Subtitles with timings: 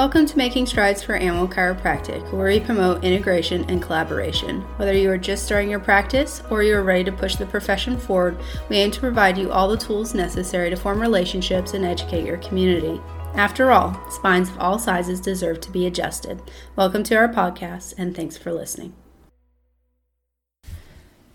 [0.00, 4.62] Welcome to Making Strides for Animal Chiropractic, where we promote integration and collaboration.
[4.78, 7.98] Whether you are just starting your practice or you are ready to push the profession
[7.98, 8.38] forward,
[8.70, 12.38] we aim to provide you all the tools necessary to form relationships and educate your
[12.38, 12.98] community.
[13.34, 16.40] After all, spines of all sizes deserve to be adjusted.
[16.76, 18.94] Welcome to our podcast, and thanks for listening.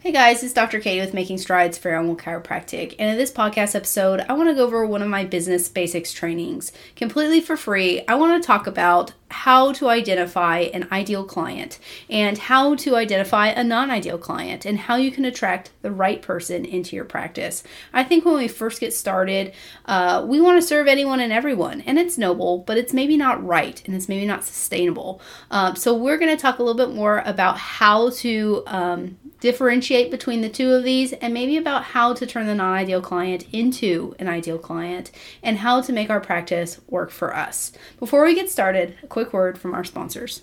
[0.06, 0.80] Hey guys, it's Dr.
[0.80, 4.54] Katie with Making Strides for Animal Chiropractic, and in this podcast episode, I want to
[4.54, 8.04] go over one of my business basics trainings completely for free.
[8.08, 11.79] I want to talk about how to identify an ideal client
[12.09, 16.21] and how to identify a non ideal client and how you can attract the right
[16.21, 17.63] person into your practice.
[17.91, 19.53] I think when we first get started,
[19.85, 23.43] uh, we want to serve anyone and everyone, and it's noble, but it's maybe not
[23.45, 25.21] right and it's maybe not sustainable.
[25.49, 30.09] Um, so, we're going to talk a little bit more about how to um, differentiate
[30.09, 33.45] between the two of these and maybe about how to turn the non ideal client
[33.51, 35.12] into an ideal client
[35.43, 37.71] and how to make our practice work for us.
[37.99, 40.41] Before we get started, quick word from our sponsors.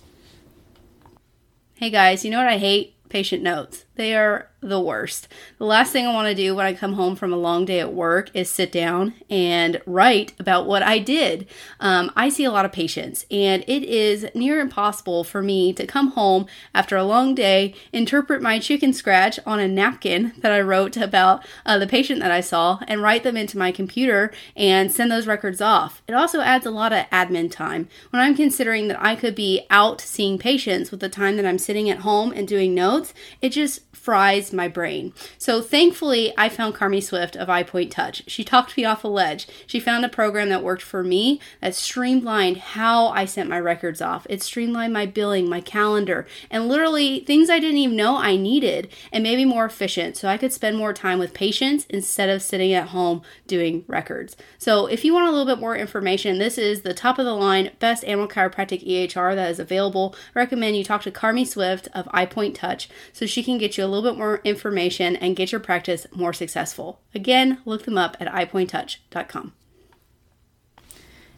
[1.75, 2.95] Hey guys, you know what I hate?
[3.07, 3.85] Patient notes.
[3.95, 5.27] They are the worst.
[5.57, 7.79] The last thing I want to do when I come home from a long day
[7.79, 11.47] at work is sit down and write about what I did.
[11.79, 15.85] Um, I see a lot of patients, and it is near impossible for me to
[15.85, 20.61] come home after a long day, interpret my chicken scratch on a napkin that I
[20.61, 24.91] wrote about uh, the patient that I saw, and write them into my computer and
[24.91, 26.01] send those records off.
[26.07, 27.89] It also adds a lot of admin time.
[28.11, 31.59] When I'm considering that I could be out seeing patients with the time that I'm
[31.59, 35.13] sitting at home and doing notes, it just fries my brain.
[35.37, 38.23] So thankfully, I found Carmi Swift of iPoint Touch.
[38.27, 39.47] She talked me off a ledge.
[39.65, 44.01] She found a program that worked for me that streamlined how I sent my records
[44.01, 44.27] off.
[44.29, 48.89] It streamlined my billing, my calendar, and literally things I didn't even know I needed
[49.11, 52.41] and made me more efficient so I could spend more time with patients instead of
[52.41, 54.35] sitting at home doing records.
[54.57, 57.33] So if you want a little bit more information, this is the top of the
[57.33, 60.15] line best animal chiropractic EHR that is available.
[60.35, 63.82] I recommend you talk to Carmi Swift of iPoint Touch so she can get you
[63.83, 66.99] a little bit more information and get your practice more successful.
[67.13, 69.53] Again, look them up at ipointtouch.com.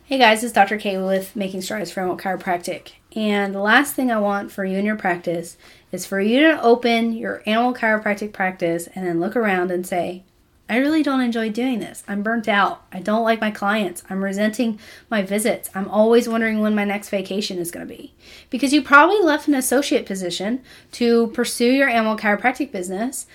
[0.05, 0.77] Hey guys, it's Dr.
[0.77, 2.91] K with Making Strides for Animal Chiropractic.
[3.15, 5.57] And the last thing I want for you in your practice
[5.91, 10.23] is for you to open your animal chiropractic practice and then look around and say,
[10.67, 12.03] I really don't enjoy doing this.
[12.07, 12.85] I'm burnt out.
[12.91, 14.03] I don't like my clients.
[14.09, 14.79] I'm resenting
[15.11, 15.69] my visits.
[15.75, 18.15] I'm always wondering when my next vacation is going to be.
[18.49, 23.27] Because you probably left an associate position to pursue your animal chiropractic business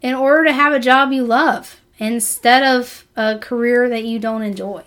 [0.00, 4.42] in order to have a job you love instead of a career that you don't
[4.42, 4.84] enjoy.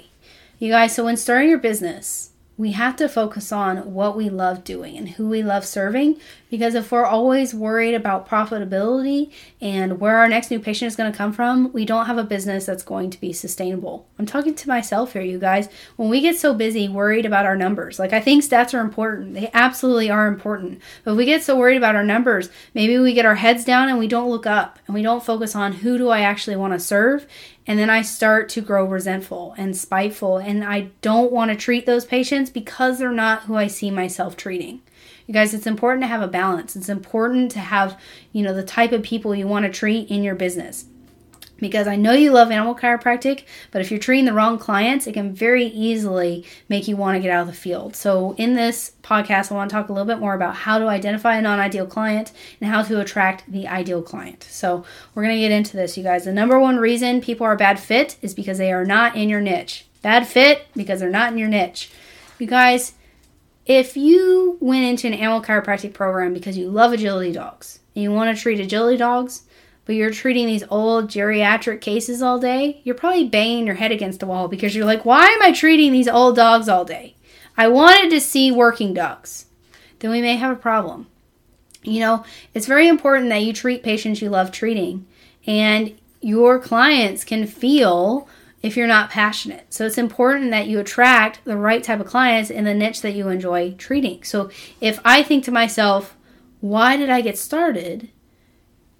[0.57, 4.63] You guys, so when starting your business, we have to focus on what we love
[4.63, 6.19] doing and who we love serving
[6.51, 9.31] because if we're always worried about profitability
[9.61, 12.23] and where our next new patient is going to come from, we don't have a
[12.23, 14.05] business that's going to be sustainable.
[14.19, 15.69] I'm talking to myself here, you guys.
[15.95, 19.33] When we get so busy worried about our numbers, like I think stats are important,
[19.33, 20.81] they absolutely are important.
[21.05, 23.97] But we get so worried about our numbers, maybe we get our heads down and
[23.97, 26.79] we don't look up and we don't focus on who do I actually want to
[26.79, 27.25] serve
[27.67, 31.85] and then I start to grow resentful and spiteful, and I don't want to treat
[31.85, 34.81] those patients because they're not who I see myself treating.
[35.31, 36.75] You guys, it's important to have a balance.
[36.75, 37.97] It's important to have,
[38.33, 40.87] you know, the type of people you want to treat in your business
[41.57, 45.13] because I know you love animal chiropractic, but if you're treating the wrong clients, it
[45.13, 47.95] can very easily make you want to get out of the field.
[47.95, 50.87] So, in this podcast, I want to talk a little bit more about how to
[50.87, 54.43] identify a non ideal client and how to attract the ideal client.
[54.49, 54.83] So,
[55.15, 56.25] we're going to get into this, you guys.
[56.25, 59.39] The number one reason people are bad fit is because they are not in your
[59.39, 59.85] niche.
[60.01, 61.89] Bad fit because they're not in your niche.
[62.37, 62.95] You guys,
[63.71, 68.11] if you went into an animal chiropractic program because you love agility dogs and you
[68.11, 69.43] want to treat agility dogs,
[69.85, 74.19] but you're treating these old geriatric cases all day, you're probably banging your head against
[74.19, 77.15] the wall because you're like, why am I treating these old dogs all day?
[77.55, 79.45] I wanted to see working dogs.
[79.99, 81.07] Then we may have a problem.
[81.83, 85.07] You know, it's very important that you treat patients you love treating,
[85.47, 88.27] and your clients can feel
[88.61, 89.73] if you're not passionate.
[89.73, 93.15] So it's important that you attract the right type of clients in the niche that
[93.15, 94.23] you enjoy treating.
[94.23, 94.49] So
[94.79, 96.15] if I think to myself,
[96.59, 98.09] why did I get started?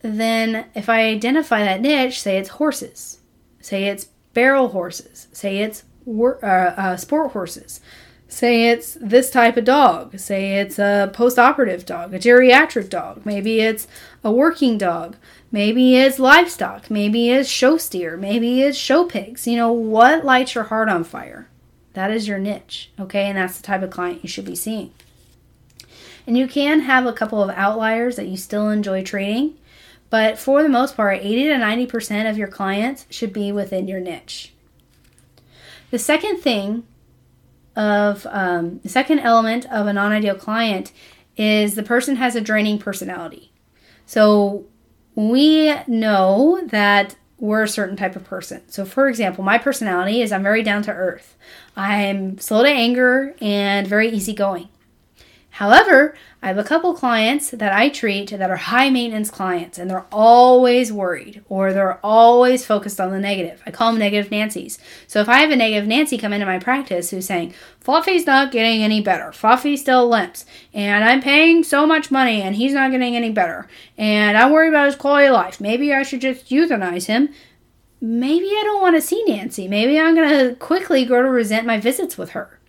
[0.01, 3.19] then if I identify that niche, say it's horses,
[3.59, 7.81] say it's barrel horses, say it's uh, uh, sport horses,
[8.31, 13.25] say it's this type of dog, say it's a post operative dog, a geriatric dog,
[13.25, 13.87] maybe it's
[14.23, 15.15] a working dog,
[15.51, 19.47] maybe it's livestock, maybe it's show steer, maybe it's show pigs.
[19.47, 21.47] You know, what lights your heart on fire?
[21.93, 23.25] That is your niche, okay?
[23.25, 24.93] And that's the type of client you should be seeing.
[26.25, 29.57] And you can have a couple of outliers that you still enjoy trading
[30.11, 34.01] but for the most part, 80 to 90% of your clients should be within your
[34.01, 34.51] niche.
[35.89, 36.83] The second thing
[37.75, 40.91] of um, the second element of a non-ideal client
[41.37, 43.51] is the person has a draining personality.
[44.05, 44.65] So
[45.15, 48.61] we know that we're a certain type of person.
[48.67, 51.35] So, for example, my personality is I'm very down to earth.
[51.75, 54.69] I'm slow to anger and very easygoing.
[55.55, 59.89] However, I have a couple clients that I treat that are high maintenance clients and
[59.89, 63.61] they're always worried or they're always focused on the negative.
[63.65, 64.79] I call them negative Nancy's.
[65.07, 68.53] So if I have a negative Nancy come into my practice who's saying, Fluffy's not
[68.53, 72.91] getting any better, Fluffy still limps, and I'm paying so much money and he's not
[72.91, 73.67] getting any better,
[73.97, 77.29] and I worry about his quality of life, maybe I should just euthanize him.
[77.99, 79.67] Maybe I don't want to see Nancy.
[79.67, 82.59] Maybe I'm going to quickly grow to resent my visits with her.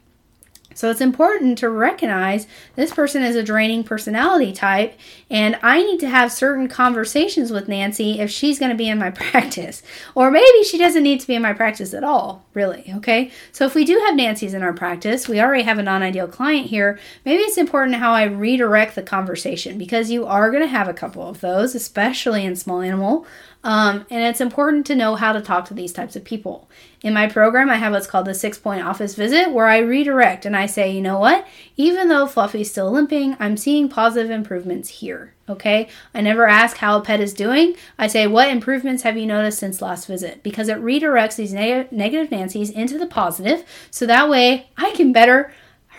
[0.75, 2.47] So it's important to recognize
[2.77, 4.99] this person is a draining personality type,
[5.31, 8.99] and I need to have certain conversations with Nancy if she's going to be in
[8.99, 9.83] my practice.
[10.15, 12.93] Or maybe she doesn't need to be in my practice at all, really.
[12.97, 13.31] Okay.
[13.53, 16.29] So if we do have Nancy's in our practice, we already have a non ideal
[16.29, 20.69] client here, maybe it's important how I redirect the conversation because you are going to
[20.69, 23.27] have a couple of those, especially in small animal.
[23.65, 26.69] Um, and it's important to know how to talk to these types of people.
[27.03, 30.45] In my program, I have what's called the six point office visit where I redirect
[30.45, 31.47] and I say, you know what?
[31.77, 35.35] Even though Fluffy's still limping, I'm seeing positive improvements here.
[35.49, 35.89] Okay?
[36.15, 37.75] I never ask how a pet is doing.
[37.99, 40.43] I say, what improvements have you noticed since last visit?
[40.43, 45.13] Because it redirects these neg- negative Nancy's into the positive so that way I can
[45.13, 45.53] better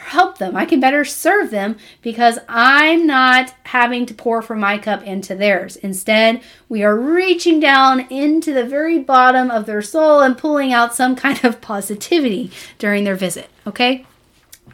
[0.03, 0.55] help them.
[0.55, 5.35] I can better serve them because I'm not having to pour from my cup into
[5.35, 5.75] theirs.
[5.77, 10.95] Instead, we are reaching down into the very bottom of their soul and pulling out
[10.95, 13.49] some kind of positivity during their visit.
[13.65, 14.05] Okay?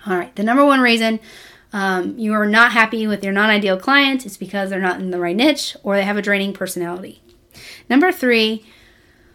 [0.06, 0.36] All right.
[0.36, 1.20] The number one reason
[1.72, 5.12] um, you are not happy with your non ideal client is because they're not in
[5.12, 7.22] the right niche or they have a draining personality.
[7.90, 8.66] Number three,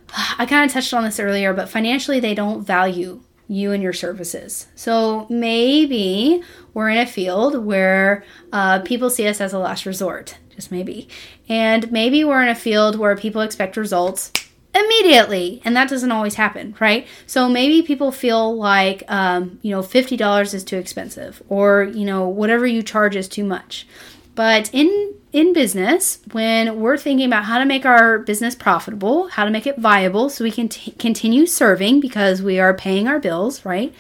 [0.39, 3.93] I kind of touched on this earlier, but financially they don't value you and your
[3.93, 4.69] services.
[4.75, 10.39] So maybe we're in a field where uh, people see us as a last resort,
[10.55, 11.09] just maybe.
[11.49, 14.33] And maybe we're in a field where people expect results
[14.75, 19.81] immediately and that doesn't always happen right so maybe people feel like um, you know
[19.81, 23.87] $50 is too expensive or you know whatever you charge is too much
[24.35, 29.45] but in in business, when we're thinking about how to make our business profitable, how
[29.45, 33.19] to make it viable so we can t- continue serving because we are paying our
[33.19, 33.93] bills, right?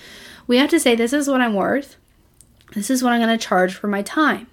[0.47, 1.97] We have to say this is what I'm worth.
[2.76, 4.47] This is what I'm going to charge for my time.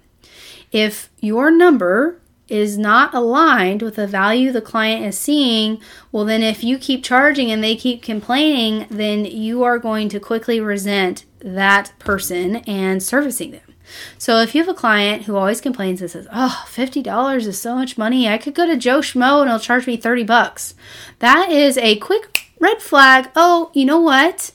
[0.72, 5.80] If your number is not aligned with the value the client is seeing,
[6.10, 10.20] well, then if you keep charging and they keep complaining, then you are going to
[10.20, 13.74] quickly resent that person and servicing them.
[14.18, 17.74] So if you have a client who always complains and says, "Oh, $50 is so
[17.74, 18.28] much money.
[18.28, 20.74] I could go to Joe Schmo and he'll charge me 30 bucks."
[21.18, 23.30] That is a quick red flag.
[23.36, 24.52] Oh, you know what?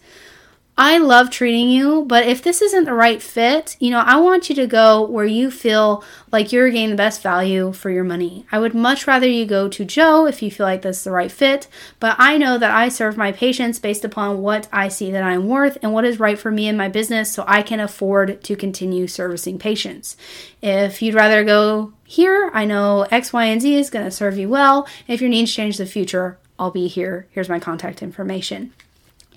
[0.80, 4.48] I love treating you, but if this isn't the right fit, you know, I want
[4.48, 8.46] you to go where you feel like you're getting the best value for your money.
[8.52, 11.12] I would much rather you go to Joe if you feel like this is the
[11.12, 11.68] right fit,
[12.00, 15.48] but I know that I serve my patients based upon what I see that I'm
[15.48, 18.56] worth and what is right for me and my business so I can afford to
[18.56, 20.16] continue servicing patients.
[20.62, 24.38] If you'd rather go here, I know X, Y, and Z is going to serve
[24.38, 24.88] you well.
[25.08, 27.26] If your needs change in the future, I'll be here.
[27.32, 28.74] Here's my contact information.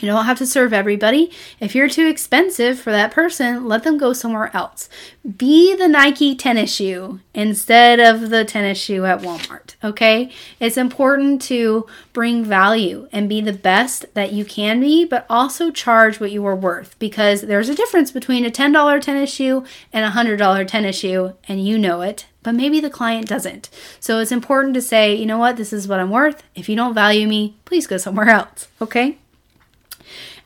[0.00, 1.30] You don't have to serve everybody.
[1.60, 4.88] If you're too expensive for that person, let them go somewhere else.
[5.36, 10.32] Be the Nike tennis shoe instead of the tennis shoe at Walmart, okay?
[10.58, 15.70] It's important to bring value and be the best that you can be, but also
[15.70, 20.04] charge what you are worth because there's a difference between a $10 tennis shoe and
[20.04, 23.68] a $100 tennis shoe, and you know it but maybe the client doesn't.
[24.00, 26.42] So it's important to say, you know what, this is what I'm worth.
[26.54, 29.18] If you don't value me, please go somewhere else, okay?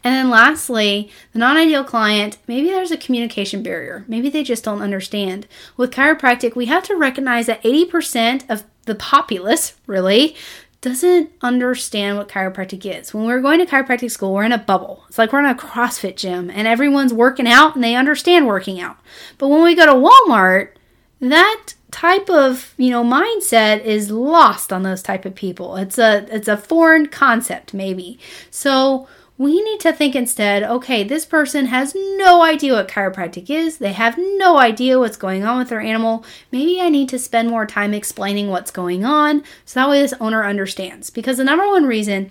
[0.05, 4.05] And then lastly, the non ideal client, maybe there's a communication barrier.
[4.07, 5.49] Maybe they just don't understand.
[5.79, 10.37] With chiropractic, we have to recognize that 80% of the populace, really,
[10.83, 13.15] doesn't understand what chiropractic is.
[13.15, 15.05] When we're going to chiropractic school, we're in a bubble.
[15.09, 18.79] It's like we're in a CrossFit gym and everyone's working out and they understand working
[18.79, 18.99] out.
[19.39, 20.73] But when we go to Walmart,
[21.21, 26.27] that type of you know mindset is lost on those type of people it's a
[26.35, 28.19] it's a foreign concept maybe
[28.51, 33.79] so we need to think instead okay, this person has no idea what chiropractic is,
[33.79, 36.25] they have no idea what's going on with their animal.
[36.53, 40.14] Maybe I need to spend more time explaining what's going on so that way this
[40.21, 41.11] owner understands.
[41.11, 42.31] Because the number one reason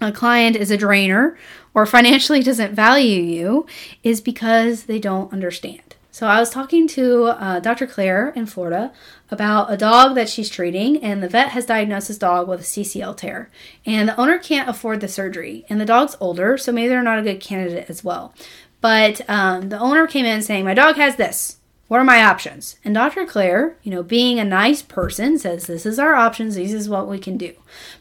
[0.00, 1.36] a client is a drainer
[1.74, 3.66] or financially doesn't value you
[4.02, 5.96] is because they don't understand.
[6.10, 7.86] So I was talking to uh, Dr.
[7.86, 8.92] Claire in Florida
[9.30, 12.64] about a dog that she's treating, and the vet has diagnosed this dog with a
[12.64, 13.50] CCL tear.
[13.84, 17.18] And the owner can't afford the surgery, and the dog's older, so maybe they're not
[17.18, 18.34] a good candidate as well.
[18.80, 21.58] But um, the owner came in saying, My dog has this.
[21.88, 22.76] What are my options?
[22.84, 23.24] And Dr.
[23.24, 26.54] Claire, you know, being a nice person, says, This is our options.
[26.54, 27.54] This is what we can do.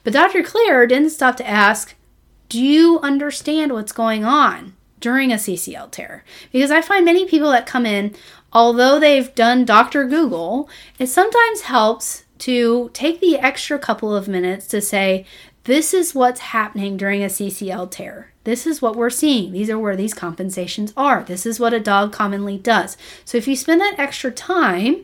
[0.03, 0.43] But Dr.
[0.43, 1.95] Claire didn't stop to ask,
[2.49, 6.23] Do you understand what's going on during a CCL tear?
[6.51, 8.13] Because I find many people that come in,
[8.51, 10.05] although they've done Dr.
[10.05, 15.25] Google, it sometimes helps to take the extra couple of minutes to say,
[15.63, 18.31] This is what's happening during a CCL tear.
[18.43, 19.51] This is what we're seeing.
[19.51, 21.23] These are where these compensations are.
[21.23, 22.95] This is what a dog commonly does.
[23.25, 25.03] So if you spend that extra time,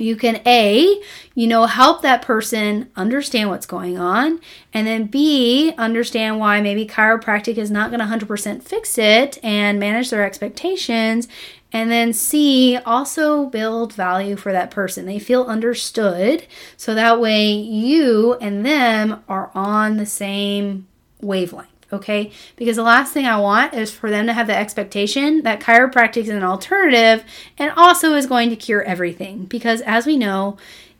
[0.00, 1.00] you can a
[1.34, 4.40] you know help that person understand what's going on
[4.72, 9.78] and then b understand why maybe chiropractic is not going to 100% fix it and
[9.78, 11.28] manage their expectations
[11.72, 15.04] and then c also build value for that person.
[15.04, 20.86] They feel understood so that way you and them are on the same
[21.20, 22.30] wavelength okay?
[22.56, 26.22] Because the last thing I want is for them to have the expectation that chiropractic
[26.22, 27.24] is an alternative
[27.58, 29.44] and also is going to cure everything.
[29.44, 30.56] Because as we know,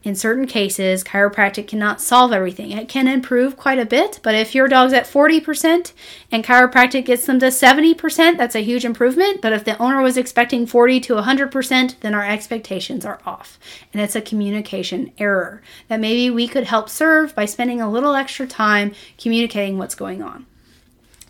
[0.07, 2.71] in certain cases, chiropractic cannot solve everything.
[2.71, 5.93] It can improve quite a bit, but if your dog's at 40%
[6.31, 9.43] and chiropractic gets them to 70%, that's a huge improvement.
[9.43, 13.59] But if the owner was expecting 40 to 100%, then our expectations are off.
[13.93, 18.15] And it's a communication error that maybe we could help serve by spending a little
[18.15, 20.47] extra time communicating what's going on.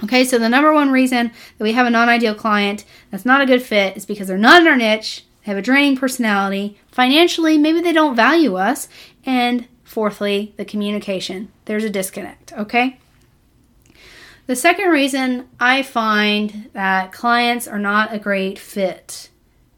[0.04, 3.40] Okay, so the number one reason that we have a non ideal client that's not
[3.40, 6.78] a good fit is because they're not in our niche, they have a draining personality,
[6.90, 8.88] financially, maybe they don't value us,
[9.24, 11.50] and fourthly, the communication.
[11.64, 12.98] There's a disconnect, okay?
[14.46, 19.30] The second reason I find that clients are not a great fit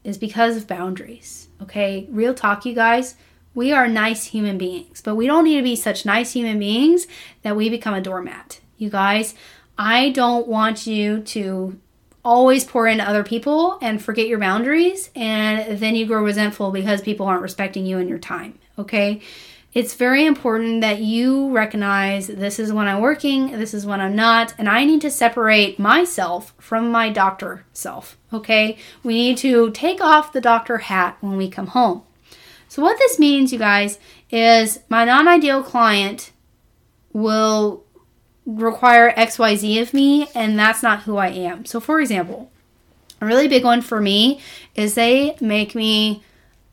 [0.03, 2.07] is because of boundaries, okay?
[2.11, 3.15] Real talk, you guys.
[3.55, 7.07] We are nice human beings, but we don't need to be such nice human beings
[7.41, 8.59] that we become a doormat.
[8.77, 9.33] You guys,
[9.79, 11.79] I don't want you to
[12.25, 17.01] always pour into other people and forget your boundaries and then you grow resentful because
[17.01, 18.59] people aren't respecting you and your time.
[18.77, 19.21] Okay?
[19.73, 24.17] It's very important that you recognize this is when I'm working, this is when I'm
[24.17, 28.17] not, and I need to separate myself from my doctor self.
[28.33, 28.77] Okay?
[29.01, 32.01] We need to take off the doctor hat when we come home.
[32.67, 33.97] So, what this means, you guys,
[34.29, 36.31] is my non ideal client
[37.13, 37.83] will
[38.57, 41.65] require XYZ of me, and that's not who I am.
[41.65, 42.51] So, for example,
[43.21, 44.39] a really big one for me
[44.75, 46.23] is they make me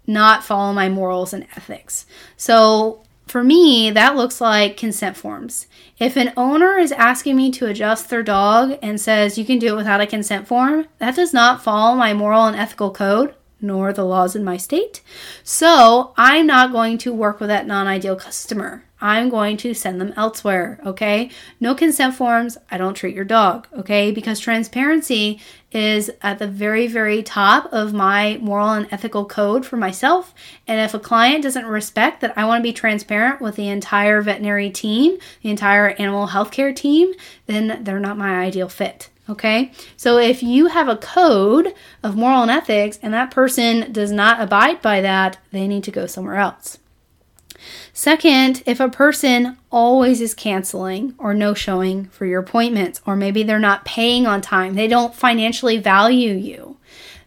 [0.06, 2.06] not follow my morals and ethics.
[2.37, 5.66] So, for me, that looks like consent forms.
[5.99, 9.75] If an owner is asking me to adjust their dog and says you can do
[9.75, 13.93] it without a consent form, that does not follow my moral and ethical code nor
[13.93, 15.01] the laws in my state.
[15.43, 18.85] So I'm not going to work with that non ideal customer.
[19.01, 21.31] I'm going to send them elsewhere, okay?
[21.61, 22.57] No consent forms.
[22.71, 24.11] I don't treat your dog, okay?
[24.11, 25.39] Because transparency
[25.71, 30.35] is at the very, very top of my moral and ethical code for myself.
[30.67, 34.23] And if a client doesn't respect that I want to be transparent with the entire
[34.23, 37.13] veterinary team, the entire animal healthcare team,
[37.45, 39.11] then they're not my ideal fit.
[39.28, 44.12] Okay, so if you have a code of moral and ethics and that person does
[44.12, 46.78] not abide by that, they need to go somewhere else.
[47.92, 53.42] Second, if a person always is canceling or no showing for your appointments, or maybe
[53.42, 56.75] they're not paying on time, they don't financially value you,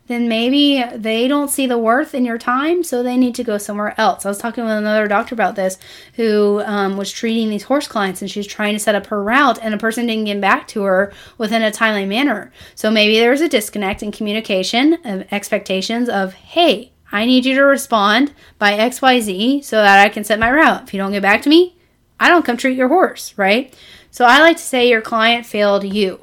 [0.10, 3.60] then maybe they don't see the worth in your time, so they need to go
[3.60, 4.26] somewhere else.
[4.26, 5.78] I was talking with another doctor about this
[6.16, 9.60] who um, was treating these horse clients and she's trying to set up her route,
[9.62, 12.52] and a person didn't get back to her within a timely manner.
[12.74, 17.62] So maybe there's a disconnect in communication of expectations of, hey, I need you to
[17.62, 20.84] respond by XYZ so that I can set my route.
[20.88, 21.78] If you don't get back to me,
[22.20, 23.76] I don't come treat your horse, right?
[24.10, 26.20] So I like to say your client failed you.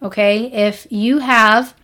[0.00, 0.52] Okay?
[0.52, 1.74] If you have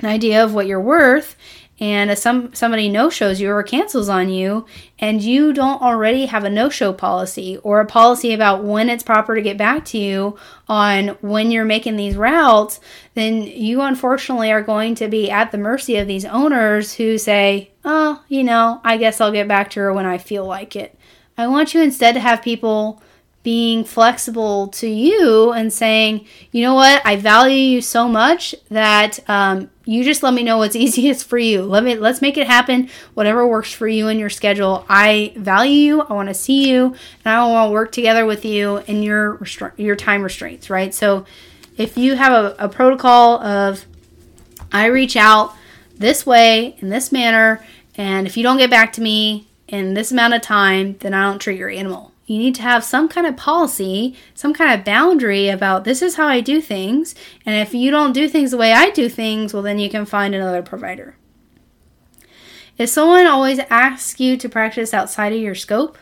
[0.00, 1.36] an idea of what you're worth
[1.80, 4.64] and if some somebody no shows you or cancels on you
[4.98, 9.02] and you don't already have a no show policy or a policy about when it's
[9.02, 10.36] proper to get back to you
[10.68, 12.78] on when you're making these routes
[13.14, 17.70] then you unfortunately are going to be at the mercy of these owners who say
[17.84, 20.96] oh you know i guess i'll get back to her when i feel like it.
[21.36, 23.02] I want you instead to have people
[23.44, 29.20] being flexible to you and saying, you know what, I value you so much that
[29.28, 31.62] um, you just let me know what's easiest for you.
[31.62, 32.88] Let me let's make it happen.
[33.12, 34.84] Whatever works for you and your schedule.
[34.88, 36.00] I value you.
[36.00, 39.36] I want to see you, and I want to work together with you in your
[39.36, 40.70] restra- your time restraints.
[40.70, 40.92] Right.
[40.94, 41.26] So,
[41.76, 43.84] if you have a, a protocol of,
[44.72, 45.54] I reach out
[45.98, 47.62] this way in this manner,
[47.96, 51.28] and if you don't get back to me in this amount of time, then I
[51.28, 54.84] don't treat your animal You need to have some kind of policy, some kind of
[54.84, 57.14] boundary about this is how I do things.
[57.44, 60.06] And if you don't do things the way I do things, well, then you can
[60.06, 61.16] find another provider.
[62.78, 65.98] If someone always asks you to practice outside of your scope,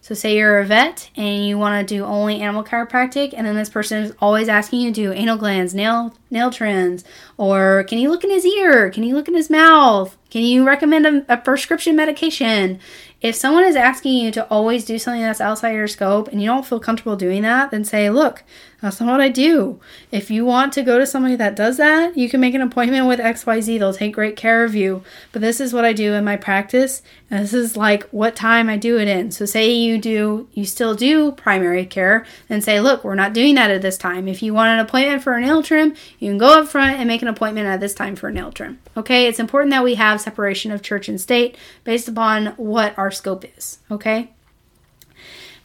[0.00, 3.56] so say you're a vet and you want to do only animal chiropractic, and then
[3.56, 7.04] this person is always asking you to do anal glands, nail nail trims,
[7.36, 8.90] or can you look in his ear?
[8.90, 10.16] Can you look in his mouth?
[10.30, 12.80] Can you recommend a, a prescription medication?
[13.20, 16.46] If someone is asking you to always do something that's outside your scope and you
[16.46, 18.44] don't feel comfortable doing that, then say, look,
[18.80, 19.80] that's not what I do.
[20.12, 23.08] If you want to go to somebody that does that, you can make an appointment
[23.08, 23.78] with XYZ.
[23.78, 25.02] They'll take great care of you.
[25.32, 27.02] But this is what I do in my practice.
[27.28, 29.32] And this is like what time I do it in.
[29.32, 33.56] So say you do, you still do primary care, then say, look, we're not doing
[33.56, 34.28] that at this time.
[34.28, 37.08] If you want an appointment for a nail trim, you can go up front and
[37.08, 38.78] make an appointment at this time for a nail trim.
[38.96, 43.07] Okay, it's important that we have separation of church and state based upon what our
[43.10, 43.78] scope is.
[43.90, 44.30] Okay.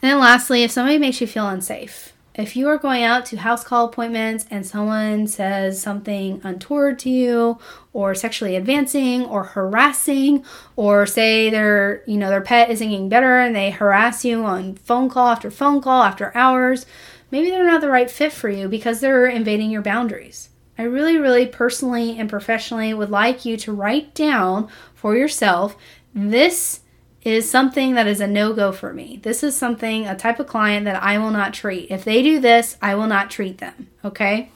[0.01, 3.37] And then lastly, if somebody makes you feel unsafe, if you are going out to
[3.37, 7.59] house call appointments and someone says something untoward to you
[7.93, 10.43] or sexually advancing or harassing
[10.75, 14.75] or say their you know their pet isn't getting better and they harass you on
[14.75, 16.87] phone call after phone call after hours
[17.29, 21.17] maybe they're not the right fit for you because they're invading your boundaries i really
[21.17, 25.77] really personally and professionally would like you to write down for yourself
[26.15, 26.79] this
[27.23, 29.19] is something that is a no go for me.
[29.23, 31.89] This is something, a type of client that I will not treat.
[31.89, 33.89] If they do this, I will not treat them.
[34.03, 34.49] Okay?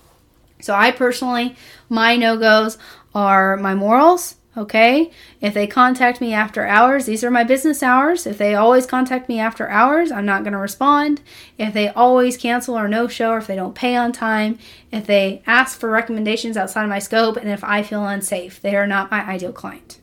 [0.60, 1.56] So I personally,
[1.88, 2.78] my no goes
[3.16, 4.36] are my morals.
[4.58, 5.12] Okay?
[5.40, 8.26] If they contact me after hours, these are my business hours.
[8.26, 11.22] If they always contact me after hours, I'm not going to respond.
[11.60, 14.58] If they always cancel or no show, or if they don't pay on time,
[14.92, 18.76] if they ask for recommendations outside of my scope, and if I feel unsafe, they
[18.76, 20.00] are not my ideal client.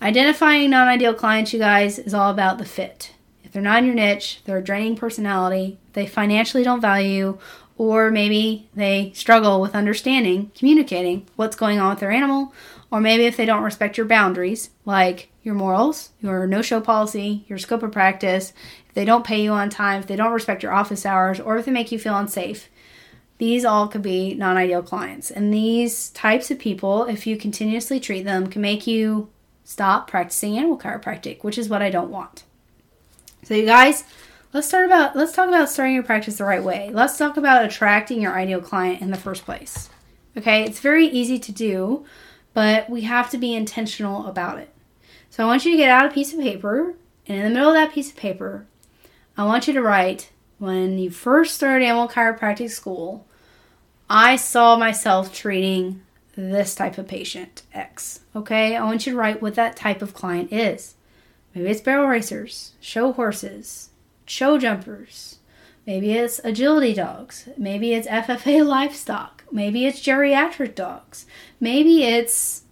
[0.00, 3.12] Identifying non ideal clients, you guys, is all about the fit.
[3.42, 7.38] If they're not in your niche, they're a draining personality, they financially don't value, you,
[7.78, 12.52] or maybe they struggle with understanding, communicating what's going on with their animal,
[12.90, 17.44] or maybe if they don't respect your boundaries, like your morals, your no show policy,
[17.48, 18.52] your scope of practice,
[18.88, 21.56] if they don't pay you on time, if they don't respect your office hours, or
[21.56, 22.68] if they make you feel unsafe.
[23.38, 25.30] These all could be non ideal clients.
[25.30, 29.28] And these types of people, if you continuously treat them, can make you
[29.66, 32.44] stop practicing animal chiropractic, which is what I don't want.
[33.42, 34.04] So you guys,
[34.52, 36.90] let's start about let's talk about starting your practice the right way.
[36.92, 39.90] Let's talk about attracting your ideal client in the first place.
[40.36, 40.62] Okay?
[40.62, 42.06] It's very easy to do,
[42.54, 44.72] but we have to be intentional about it.
[45.30, 46.94] So I want you to get out a piece of paper,
[47.26, 48.66] and in the middle of that piece of paper,
[49.36, 53.26] I want you to write when you first started animal chiropractic school,
[54.08, 56.02] I saw myself treating
[56.36, 58.20] this type of patient, X.
[58.34, 60.94] Okay, I want you to write what that type of client is.
[61.54, 63.90] Maybe it's barrel racers, show horses,
[64.26, 65.38] show jumpers.
[65.86, 67.48] Maybe it's agility dogs.
[67.56, 69.44] Maybe it's FFA livestock.
[69.50, 71.26] Maybe it's geriatric dogs.
[71.60, 72.64] Maybe it's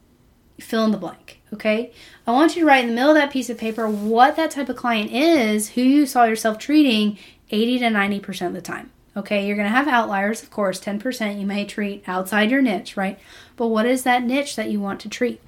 [0.61, 1.41] fill in the blank.
[1.53, 1.93] Okay,
[2.27, 4.51] I want you to write in the middle of that piece of paper what that
[4.51, 7.17] type of client is, who you saw yourself treating
[7.51, 8.91] 80 to 90% of the time.
[9.17, 13.21] Okay, you're to have outliers, of course, 10% you may treat outside your niche, right?
[13.57, 15.41] But what is that niche that you want to treat?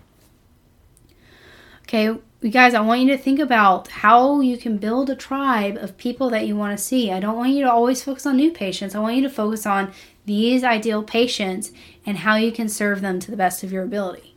[1.83, 5.77] Okay, you guys, I want you to think about how you can build a tribe
[5.77, 7.11] of people that you want to see.
[7.11, 8.95] I don't want you to always focus on new patients.
[8.95, 9.93] I want you to focus on
[10.27, 11.73] these ideal patients
[12.05, 14.35] and how you can serve them to the best of your ability.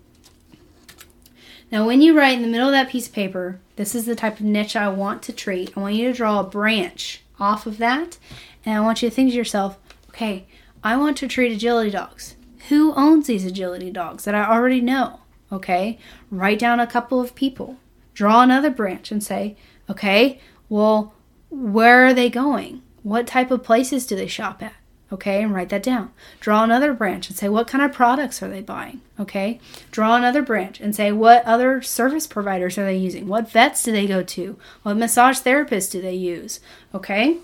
[1.71, 4.15] Now, when you write in the middle of that piece of paper, this is the
[4.15, 7.65] type of niche I want to treat, I want you to draw a branch off
[7.65, 8.17] of that
[8.65, 9.77] and I want you to think to yourself,
[10.09, 10.45] okay,
[10.83, 12.35] I want to treat agility dogs.
[12.69, 15.21] Who owns these agility dogs that I already know?
[15.51, 15.97] Okay,
[16.29, 17.77] write down a couple of people,
[18.13, 19.57] draw another branch, and say,
[19.89, 21.13] okay, well,
[21.49, 22.83] where are they going?
[23.01, 24.73] What type of places do they shop at?
[25.11, 26.11] Okay, and write that down.
[26.39, 29.01] Draw another branch and say, what kind of products are they buying?
[29.19, 33.27] Okay, draw another branch and say, what other service providers are they using?
[33.27, 34.59] What vets do they go to?
[34.83, 36.59] What massage therapists do they use?
[36.93, 37.39] Okay,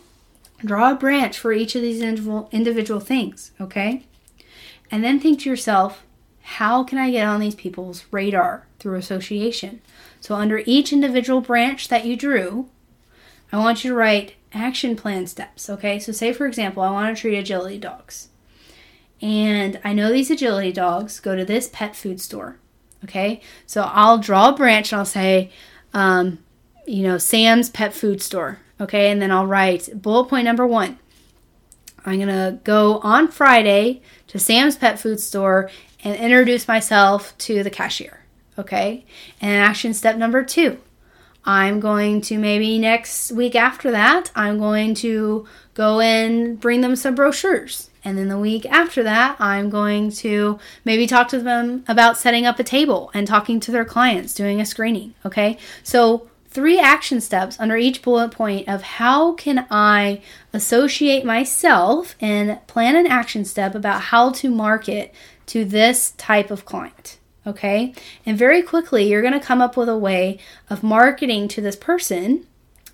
[0.64, 4.06] Draw a branch for each of these individual, individual things, okay?
[4.96, 6.06] And then think to yourself,
[6.42, 9.82] how can I get on these people's radar through association?
[10.22, 12.70] So, under each individual branch that you drew,
[13.52, 16.00] I want you to write action plan steps, okay?
[16.00, 18.30] So, say for example, I want to treat agility dogs.
[19.22, 22.56] And I know these agility dogs go to this pet food store,
[23.04, 23.42] okay?
[23.68, 25.52] So, I'll draw a branch and I'll say,
[25.94, 26.40] um,
[26.88, 31.00] you know, Sam's pet food store, Okay, and then I'll write bullet point number one.
[32.06, 35.70] I'm going to go on Friday to Sam's pet food store
[36.04, 38.20] and introduce myself to the cashier.
[38.58, 39.06] Okay,
[39.42, 40.80] and action step number two
[41.46, 46.96] I'm going to maybe next week after that, I'm going to go and bring them
[46.96, 47.92] some brochures.
[48.04, 52.46] And then the week after that, I'm going to maybe talk to them about setting
[52.46, 55.14] up a table and talking to their clients, doing a screening.
[55.26, 55.58] Okay.
[55.84, 60.22] So, three action steps under each bullet point of how can I
[60.54, 65.14] associate myself and plan an action step about how to market
[65.48, 67.20] to this type of client.
[67.46, 67.94] Okay.
[68.26, 70.40] And very quickly, you're going to come up with a way
[70.70, 72.48] of marketing to this person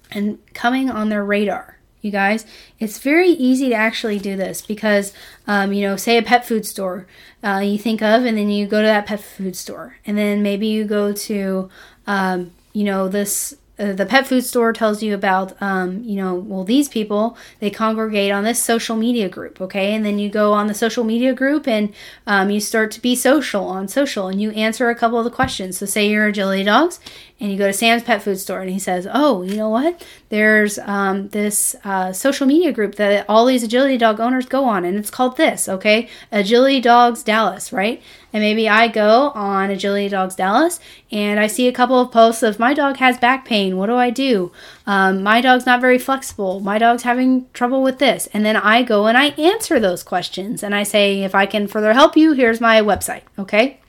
[0.10, 2.48] and coming on their radar you guys.
[2.80, 5.14] It's very easy to actually do this because,
[5.46, 7.06] um, you know, say a pet food store
[7.44, 10.42] uh, you think of, and then you go to that pet food store, and then
[10.42, 11.70] maybe you go to,
[12.08, 16.36] um, you know, this uh, the pet food store tells you about, um, you know,
[16.36, 19.96] well, these people, they congregate on this social media group, okay?
[19.96, 21.92] And then you go on the social media group and
[22.28, 25.32] um, you start to be social on social and you answer a couple of the
[25.32, 25.80] questions.
[25.80, 27.00] So, say you're agility dogs
[27.42, 30.06] and you go to Sam's pet food store and he says, Oh, you know what?
[30.30, 34.86] There's um, this uh, social media group that all these agility dog owners go on
[34.86, 36.08] and it's called this, okay?
[36.32, 38.00] Agility Dogs Dallas, right?
[38.32, 40.80] And maybe I go on Agility Dogs Dallas
[41.12, 43.76] and I see a couple of posts of my dog has back pain.
[43.76, 44.52] What do I do?
[44.86, 46.60] Um, my dog's not very flexible.
[46.60, 48.30] My dog's having trouble with this.
[48.36, 51.68] And then I go and I answer those questions and I say, if I can
[51.68, 53.24] further help you, here's my website.
[53.40, 53.80] Okay.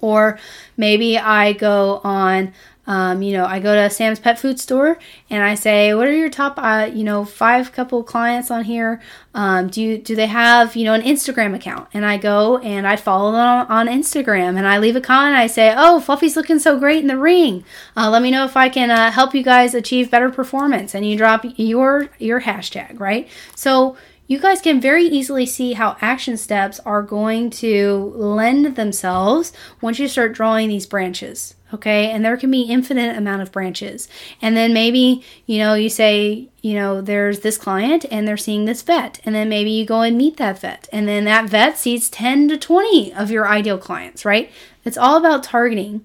[0.00, 0.38] Or
[0.76, 2.52] maybe I go on
[2.86, 6.14] um, you know, I go to Sam's Pet Food Store and I say, "What are
[6.14, 9.00] your top, uh, you know, five couple clients on here?
[9.34, 12.86] Um, do you do they have, you know, an Instagram account?" And I go and
[12.86, 15.36] I follow them on, on Instagram and I leave a comment.
[15.36, 17.64] I say, "Oh, Fluffy's looking so great in the ring.
[17.96, 21.08] Uh, let me know if I can uh, help you guys achieve better performance." And
[21.08, 23.28] you drop your your hashtag, right?
[23.54, 23.96] So
[24.26, 29.98] you guys can very easily see how action steps are going to lend themselves once
[29.98, 32.10] you start drawing these branches okay?
[32.10, 34.08] And there can be infinite amount of branches.
[34.40, 38.64] And then maybe you know you say you know there's this client and they're seeing
[38.64, 39.20] this vet.
[39.24, 40.88] And then maybe you go and meet that vet.
[40.92, 44.50] And then that vet sees 10 to 20 of your ideal clients right?
[44.84, 46.04] It's all about targeting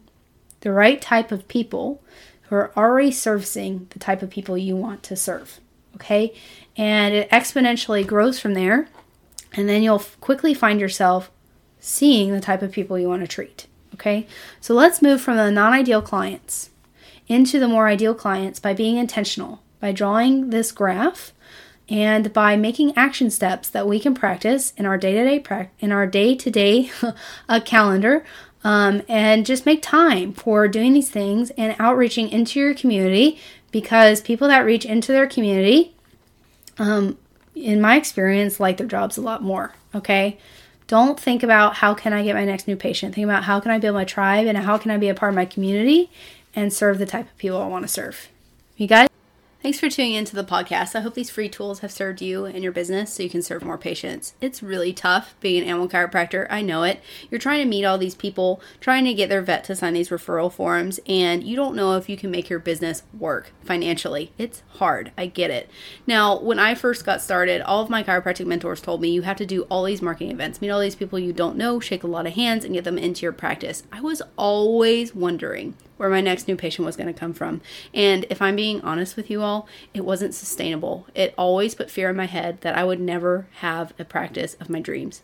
[0.61, 2.01] the right type of people
[2.43, 5.59] who are already servicing the type of people you want to serve
[5.95, 6.33] okay
[6.77, 8.87] and it exponentially grows from there.
[9.53, 11.29] And then you'll quickly find yourself
[11.79, 14.25] seeing the type of people you want to treat Okay,
[14.59, 16.69] so let's move from the non ideal clients
[17.27, 21.33] into the more ideal clients by being intentional, by drawing this graph,
[21.89, 25.91] and by making action steps that we can practice in our day to day in
[25.91, 26.89] our day to day
[27.65, 28.25] calendar,
[28.63, 33.39] um, and just make time for doing these things and outreaching into your community
[33.71, 35.95] because people that reach into their community,
[36.81, 37.17] um,
[37.55, 39.73] in my experience, like their jobs a lot more.
[39.93, 40.37] Okay,
[40.87, 43.15] don't think about how can I get my next new patient.
[43.15, 45.29] Think about how can I build my tribe and how can I be a part
[45.29, 46.09] of my community
[46.55, 48.29] and serve the type of people I want to serve.
[48.77, 49.07] You guys?
[49.61, 50.95] Thanks for tuning into the podcast.
[50.95, 53.63] I hope these free tools have served you and your business so you can serve
[53.63, 54.33] more patients.
[54.41, 56.47] It's really tough being an animal chiropractor.
[56.49, 56.99] I know it.
[57.29, 60.09] You're trying to meet all these people, trying to get their vet to sign these
[60.09, 64.31] referral forms, and you don't know if you can make your business work financially.
[64.39, 65.11] It's hard.
[65.15, 65.69] I get it.
[66.07, 69.37] Now, when I first got started, all of my chiropractic mentors told me you have
[69.37, 72.07] to do all these marketing events, meet all these people you don't know, shake a
[72.07, 73.83] lot of hands, and get them into your practice.
[73.91, 77.61] I was always wondering where my next new patient was going to come from.
[77.93, 81.05] And if I'm being honest with you all, it wasn't sustainable.
[81.13, 84.67] It always put fear in my head that I would never have a practice of
[84.67, 85.21] my dreams.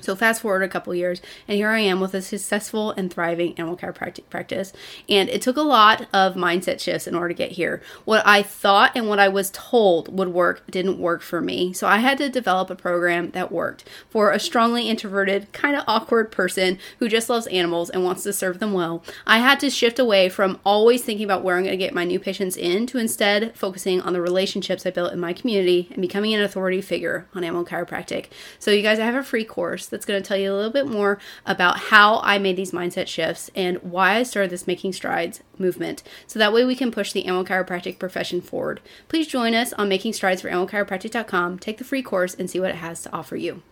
[0.00, 3.56] So fast forward a couple years, and here I am with a successful and thriving
[3.58, 4.72] animal chiropractic practice.
[5.08, 7.80] And it took a lot of mindset shifts in order to get here.
[8.04, 11.72] What I thought and what I was told would work didn't work for me.
[11.72, 15.84] So I had to develop a program that worked for a strongly introverted, kind of
[15.86, 19.02] awkward person who just loves animals and wants to serve them well.
[19.26, 22.04] I had to shift away from always thinking about where I'm going to get my
[22.04, 26.02] new patients in to instead focusing on the relationships I built in my community and
[26.02, 28.26] becoming an authority figure on animal chiropractic.
[28.58, 30.56] So you guys, I have a free course course that's going to tell you a
[30.56, 34.66] little bit more about how I made these mindset shifts and why I started this
[34.66, 36.02] Making Strides movement.
[36.26, 38.80] So that way we can push the animal chiropractic profession forward.
[39.08, 42.70] Please join us on Making Strides for animalchiropractic.com, take the free course, and see what
[42.70, 43.62] it has to offer you.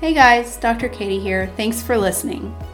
[0.00, 0.88] Hey guys, Dr.
[0.88, 1.52] Katie here.
[1.56, 2.56] Thanks for listening.